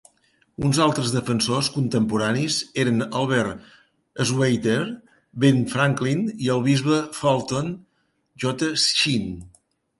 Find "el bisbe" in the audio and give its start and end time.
6.57-7.01